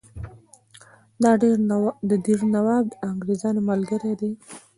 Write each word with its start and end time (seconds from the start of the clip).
د 2.09 2.11
دیر 2.25 2.41
نواب 2.53 2.85
د 2.89 2.93
انګرېزانو 3.09 3.61
ملګری 3.69 4.13
دی. 4.19 4.31